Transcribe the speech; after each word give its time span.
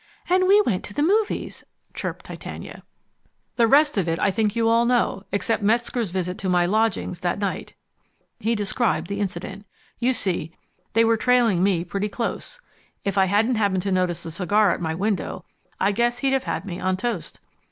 "And 0.27 0.47
we 0.47 0.59
went 0.63 0.83
to 0.85 0.95
the 0.95 1.03
movies," 1.03 1.63
chirped 1.93 2.25
Titania. 2.25 2.81
"The 3.55 3.67
rest 3.67 3.99
of 3.99 4.07
it 4.07 4.17
I 4.17 4.31
think 4.31 4.55
you 4.55 4.67
all 4.67 4.83
know 4.85 5.25
except 5.31 5.61
Metzger's 5.61 6.09
visit 6.09 6.39
to 6.39 6.49
my 6.49 6.65
lodgings 6.65 7.19
that 7.19 7.37
night." 7.37 7.75
He 8.39 8.55
described 8.55 9.09
the 9.09 9.19
incident. 9.19 9.67
"You 9.99 10.13
see 10.13 10.55
they 10.93 11.05
were 11.05 11.17
trailing 11.17 11.61
me 11.61 11.83
pretty 11.85 12.09
close. 12.09 12.59
If 13.05 13.15
I 13.15 13.25
hadn't 13.25 13.57
happened 13.61 13.83
to 13.83 13.91
notice 13.91 14.23
the 14.23 14.31
cigar 14.31 14.71
at 14.71 14.81
my 14.81 14.95
window 14.95 15.45
I 15.79 15.91
guess 15.91 16.17
he'd 16.17 16.33
have 16.33 16.45
had 16.45 16.65
me 16.65 16.79
on 16.79 16.97
toast. 16.97 17.39